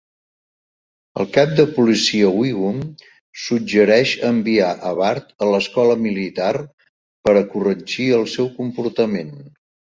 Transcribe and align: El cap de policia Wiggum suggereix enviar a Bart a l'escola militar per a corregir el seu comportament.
El 1.23 1.27
cap 1.35 1.51
de 1.59 1.65
policia 1.75 2.31
Wiggum 2.37 2.79
suggereix 3.43 4.15
enviar 4.31 4.71
a 4.89 4.95
Bart 5.03 5.31
a 5.47 5.53
l'escola 5.53 6.01
militar 6.09 6.51
per 7.29 7.39
a 7.39 7.47
corregir 7.55 8.11
el 8.21 8.29
seu 8.37 8.55
comportament. 8.61 9.35